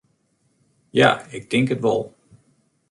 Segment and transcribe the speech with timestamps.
[0.99, 2.01] Ja, ik tink it wol.